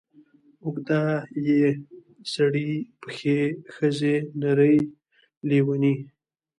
اوږده 0.65 1.03
ې 1.45 1.59
سړې 2.33 2.71
پښې 3.01 3.39
ښځې 3.73 4.15
نرې 4.41 4.75
لېونې 5.49 5.95